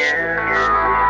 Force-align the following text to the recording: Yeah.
Yeah. 0.00 1.09